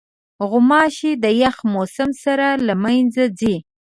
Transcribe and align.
غوماشې 0.49 1.11
د 1.23 1.25
یخ 1.43 1.57
موسم 1.73 2.09
سره 2.23 2.47
له 2.67 2.73
منځه 2.83 3.23
ځي. 3.39 3.55